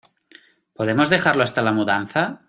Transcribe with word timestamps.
¿Podemos 0.73 1.11
dejarlo 1.11 1.43
hasta 1.43 1.61
la 1.61 1.71
mudanza? 1.73 2.39